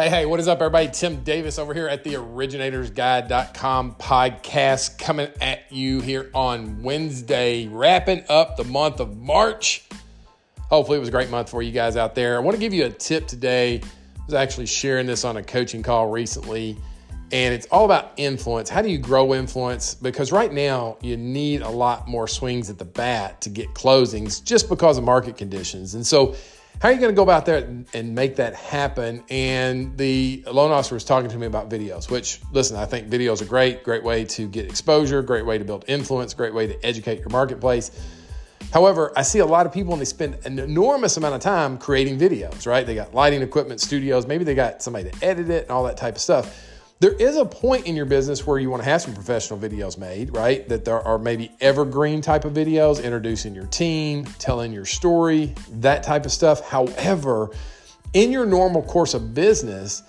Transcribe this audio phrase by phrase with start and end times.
[0.00, 0.88] Hey, hey, what is up, everybody?
[0.88, 8.24] Tim Davis over here at the originatorsguide.com podcast coming at you here on Wednesday, wrapping
[8.30, 9.86] up the month of March.
[10.70, 12.36] Hopefully, it was a great month for you guys out there.
[12.36, 13.82] I want to give you a tip today.
[13.82, 16.78] I was actually sharing this on a coaching call recently,
[17.30, 18.70] and it's all about influence.
[18.70, 19.92] How do you grow influence?
[19.92, 24.42] Because right now, you need a lot more swings at the bat to get closings
[24.42, 25.94] just because of market conditions.
[25.94, 26.36] And so,
[26.80, 29.22] how are you going to go about there and make that happen?
[29.28, 33.42] And the loan officer was talking to me about videos, which, listen, I think videos
[33.42, 36.86] are great, great way to get exposure, great way to build influence, great way to
[36.86, 37.90] educate your marketplace.
[38.72, 41.76] However, I see a lot of people and they spend an enormous amount of time
[41.76, 42.86] creating videos, right?
[42.86, 45.98] They got lighting equipment, studios, maybe they got somebody to edit it and all that
[45.98, 46.69] type of stuff
[47.00, 49.96] there is a point in your business where you want to have some professional videos
[49.96, 50.68] made, right?
[50.68, 56.02] That there are maybe evergreen type of videos, introducing your team, telling your story, that
[56.02, 56.68] type of stuff.
[56.68, 57.50] However,
[58.12, 60.02] in your normal course of business,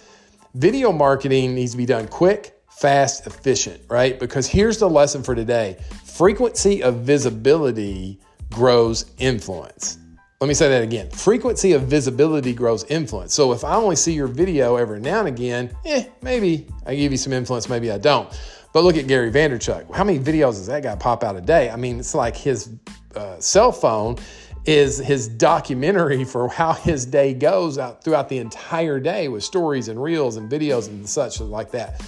[0.53, 4.19] video marketing needs to be done quick, fast, efficient, right?
[4.19, 8.19] Because here's the lesson for today frequency of visibility
[8.51, 9.97] grows influence.
[10.41, 11.07] Let me say that again.
[11.11, 13.31] Frequency of visibility grows influence.
[13.31, 17.11] So if I only see your video every now and again, eh, maybe I give
[17.11, 18.27] you some influence, maybe I don't.
[18.73, 19.93] But look at Gary Vaynerchuk.
[19.93, 21.69] How many videos does that guy pop out a day?
[21.69, 22.71] I mean, it's like his
[23.15, 24.17] uh, cell phone
[24.65, 29.89] is his documentary for how his day goes out throughout the entire day with stories
[29.89, 32.01] and reels and videos and such like that.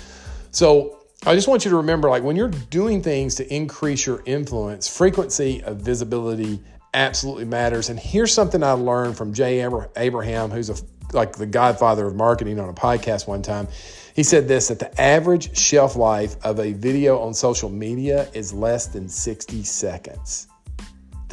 [0.49, 4.23] So I just want you to remember like when you're doing things to increase your
[4.25, 6.59] influence, frequency of visibility
[6.93, 7.89] absolutely matters.
[7.89, 9.61] And here's something I learned from Jay
[9.95, 10.75] Abraham, who's a,
[11.13, 13.67] like the godfather of marketing on a podcast one time.
[14.15, 18.53] He said this that the average shelf life of a video on social media is
[18.53, 20.47] less than 60 seconds.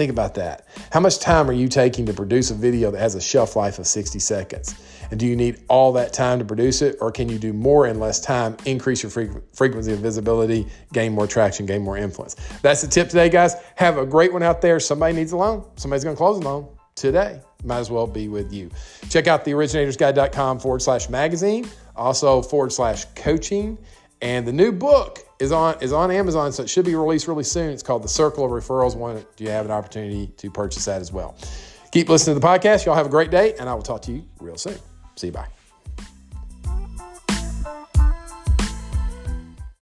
[0.00, 0.64] Think about that.
[0.92, 3.78] How much time are you taking to produce a video that has a shelf life
[3.78, 4.74] of 60 seconds?
[5.10, 7.86] And do you need all that time to produce it, or can you do more
[7.86, 9.10] in less time, increase your
[9.52, 12.34] frequency of visibility, gain more traction, gain more influence?
[12.62, 13.56] That's the tip today, guys.
[13.74, 14.80] Have a great one out there.
[14.80, 17.42] Somebody needs a loan, somebody's going to close a loan today.
[17.62, 18.70] Might as well be with you.
[19.10, 23.76] Check out the originatorsguide.com forward slash magazine, also forward slash coaching.
[24.22, 27.44] And the new book is on is on Amazon, so it should be released really
[27.44, 27.70] soon.
[27.70, 28.94] It's called The Circle of Referrals.
[28.94, 31.36] One, do you have an opportunity to purchase that as well?
[31.90, 32.86] Keep listening to the podcast.
[32.86, 34.78] Y'all have a great day, and I will talk to you real soon.
[35.16, 35.32] See you.
[35.32, 35.48] Bye.